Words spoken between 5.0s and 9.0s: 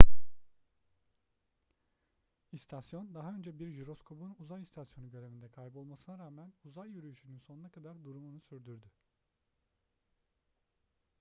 görevinde kaybolmasına rağmen uzay yürüyüşünün sonuna kadar durumunu sürdürdü